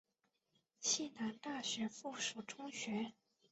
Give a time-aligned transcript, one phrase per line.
[0.79, 3.13] 西南大学附属中学。